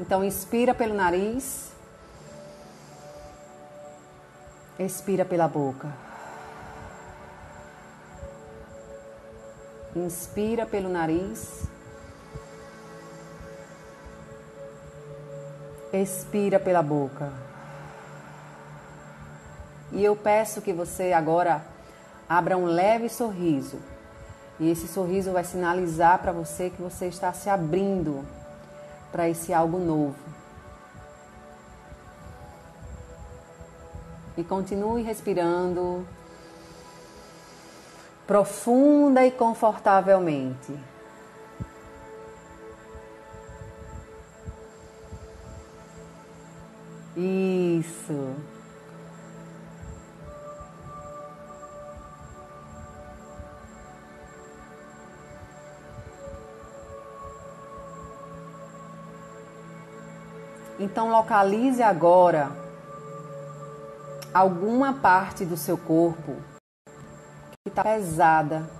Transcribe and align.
Então, 0.00 0.22
inspira 0.22 0.72
pelo 0.72 0.94
nariz, 0.94 1.72
expira 4.78 5.24
pela 5.24 5.48
boca. 5.48 5.88
Inspira 9.96 10.64
pelo 10.64 10.88
nariz, 10.88 11.64
expira 15.92 16.60
pela 16.60 16.82
boca. 16.82 17.32
E 19.90 20.04
eu 20.04 20.14
peço 20.14 20.62
que 20.62 20.72
você 20.72 21.12
agora 21.12 21.64
abra 22.28 22.56
um 22.56 22.66
leve 22.66 23.08
sorriso. 23.08 23.80
E 24.60 24.70
esse 24.70 24.86
sorriso 24.86 25.32
vai 25.32 25.42
sinalizar 25.42 26.20
para 26.20 26.30
você 26.30 26.70
que 26.70 26.80
você 26.80 27.06
está 27.06 27.32
se 27.32 27.50
abrindo 27.50 28.24
para 29.10 29.28
esse 29.28 29.52
algo 29.52 29.78
novo. 29.78 30.16
E 34.36 34.44
continue 34.44 35.02
respirando 35.02 36.06
profunda 38.26 39.24
e 39.24 39.30
confortavelmente. 39.30 40.78
Isso. 47.16 48.57
Então 60.78 61.10
localize 61.10 61.82
agora 61.82 62.50
alguma 64.32 64.92
parte 64.92 65.44
do 65.44 65.56
seu 65.56 65.76
corpo 65.76 66.36
que 67.64 67.68
está 67.68 67.82
pesada. 67.82 68.70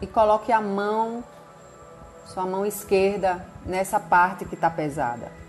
E 0.00 0.06
coloque 0.08 0.50
a 0.50 0.60
mão, 0.60 1.22
sua 2.26 2.44
mão 2.44 2.66
esquerda, 2.66 3.46
nessa 3.64 4.00
parte 4.00 4.44
que 4.44 4.56
está 4.56 4.68
pesada. 4.68 5.41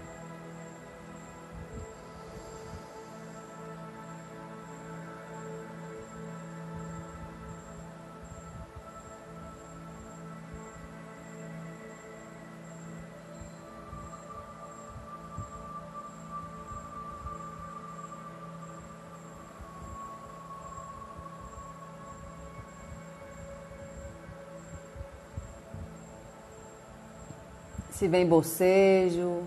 Se 28.04 28.08
vem 28.10 28.28
bocejo, 28.28 29.44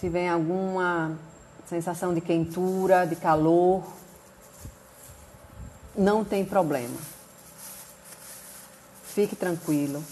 se 0.00 0.08
vem 0.08 0.28
alguma 0.28 1.16
sensação 1.68 2.12
de 2.12 2.20
quentura, 2.20 3.06
de 3.06 3.14
calor, 3.14 3.84
não 5.96 6.24
tem 6.24 6.44
problema. 6.44 6.96
Fique 9.04 9.36
tranquilo. 9.36 10.02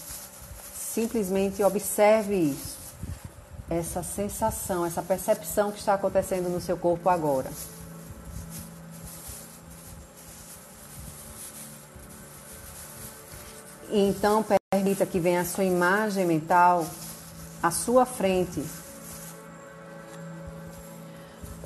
Simplesmente 0.73 1.61
observe 1.61 2.33
isso. 2.33 2.77
Essa 3.69 4.01
sensação, 4.01 4.85
essa 4.85 5.03
percepção 5.03 5.69
que 5.73 5.79
está 5.79 5.95
acontecendo 5.95 6.47
no 6.47 6.61
seu 6.61 6.77
corpo 6.77 7.09
agora. 7.09 7.51
Então, 13.91 14.41
Permita 14.77 15.07
que 15.07 15.19
venha 15.19 15.41
a 15.41 15.43
sua 15.43 15.63
imagem 15.63 16.23
mental 16.23 16.85
à 17.63 17.71
sua 17.71 18.05
frente. 18.05 18.63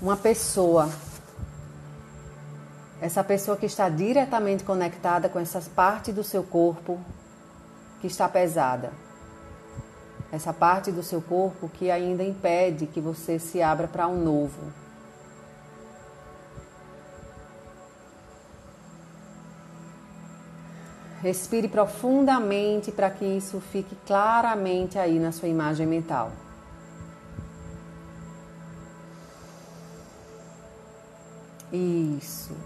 Uma 0.01 0.15
pessoa. 0.15 0.89
Essa 3.01 3.21
pessoa 3.21 3.57
que 3.57 3.65
está 3.65 3.89
diretamente 3.89 4.63
conectada 4.63 5.27
com 5.27 5.39
essas 5.39 5.67
partes 5.67 6.15
do 6.15 6.23
seu 6.23 6.41
corpo 6.41 6.97
que 7.99 8.07
está 8.07 8.29
pesada. 8.29 8.93
Essa 10.31 10.53
parte 10.53 10.89
do 10.89 11.03
seu 11.03 11.21
corpo 11.21 11.67
que 11.67 11.91
ainda 11.91 12.23
impede 12.23 12.87
que 12.87 13.01
você 13.01 13.37
se 13.37 13.61
abra 13.61 13.89
para 13.89 14.07
um 14.07 14.23
novo. 14.23 14.71
Respire 21.21 21.67
profundamente 21.67 22.91
para 22.91 23.09
que 23.11 23.23
isso 23.23 23.61
fique 23.61 23.95
claramente 24.07 24.97
aí 24.97 25.19
na 25.19 25.31
sua 25.31 25.47
imagem 25.47 25.85
mental. 25.85 26.31
Isso. 31.71 32.57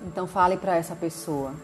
Então 0.00 0.26
fale 0.26 0.56
para 0.56 0.74
essa 0.74 0.96
pessoa. 0.96 1.54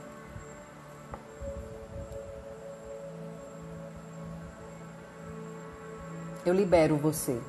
Eu 6.44 6.54
libero 6.54 6.96
você. 6.96 7.40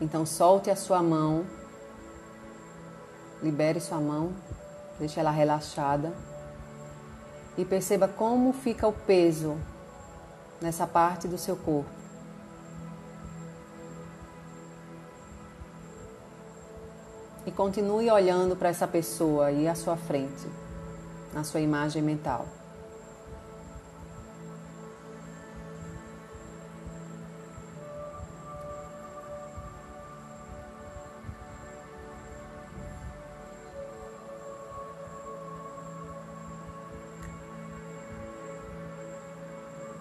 Então 0.00 0.24
solte 0.24 0.70
a 0.70 0.76
sua 0.76 1.02
mão, 1.02 1.44
libere 3.42 3.80
sua 3.80 3.98
mão, 3.98 4.32
deixe 4.98 5.20
ela 5.20 5.30
relaxada 5.30 6.12
e 7.56 7.64
perceba 7.64 8.08
como 8.08 8.52
fica 8.52 8.88
o 8.88 8.92
peso 8.92 9.58
nessa 10.60 10.86
parte 10.86 11.28
do 11.28 11.36
seu 11.36 11.56
corpo. 11.56 11.90
E 17.44 17.50
continue 17.50 18.10
olhando 18.10 18.54
para 18.54 18.68
essa 18.68 18.86
pessoa 18.86 19.46
aí 19.46 19.66
à 19.66 19.74
sua 19.74 19.96
frente, 19.96 20.46
na 21.32 21.42
sua 21.42 21.60
imagem 21.60 22.02
mental. 22.02 22.46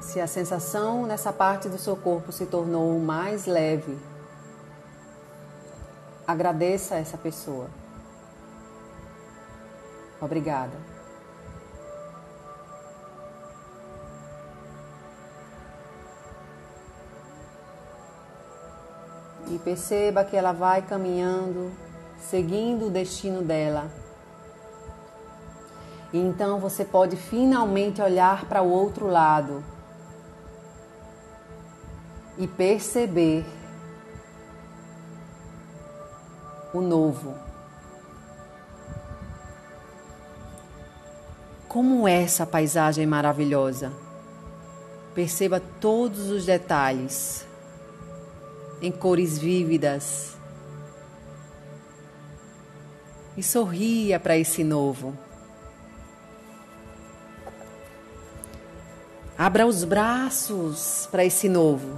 Se 0.10 0.20
a 0.20 0.26
sensação 0.26 1.06
nessa 1.06 1.32
parte 1.32 1.70
do 1.70 1.78
seu 1.78 1.96
corpo 1.96 2.32
se 2.32 2.48
tornou 2.48 2.98
mais 2.98 3.46
leve, 3.46 3.96
agradeça 6.26 6.96
essa 6.96 7.16
pessoa. 7.16 7.68
Obrigada. 10.20 10.74
E 19.48 19.60
perceba 19.60 20.26
que 20.26 20.36
ela 20.36 20.54
vai 20.54 20.82
caminhando, 20.82 21.72
seguindo 22.20 22.88
o 22.88 22.90
destino 22.90 23.44
dela. 23.44 23.92
E 26.12 26.18
então 26.18 26.60
você 26.60 26.84
pode 26.84 27.16
finalmente 27.16 28.02
olhar 28.02 28.46
para 28.46 28.64
o 28.64 28.72
outro 28.72 29.06
lado 29.06 29.64
e 32.40 32.48
perceber 32.48 33.46
o 36.74 36.80
novo. 36.80 37.36
Como 41.68 42.08
é 42.08 42.24
essa 42.24 42.48
paisagem 42.48 43.06
maravilhosa? 43.06 43.92
Perceba 45.14 45.60
todos 45.60 46.30
os 46.30 46.46
detalhes 46.46 47.46
em 48.82 48.92
cores 48.92 49.38
vívidas 49.38 50.38
e 53.36 53.44
sorria 53.44 54.20
para 54.20 54.38
esse 54.38 54.64
novo. 54.64 55.14
Abra 59.38 59.66
os 59.66 59.84
braços 59.84 61.08
para 61.12 61.24
esse 61.24 61.48
novo. 61.48 61.98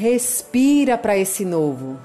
Respira 0.00 0.96
para 0.96 1.14
esse 1.14 1.44
novo. 1.44 1.98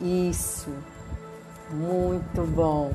Isso. 0.00 0.70
Muito 1.70 2.46
bom. 2.46 2.94